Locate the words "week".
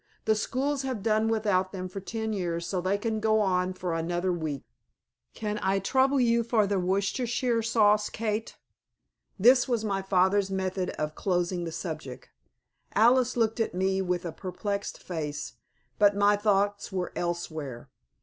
4.33-4.63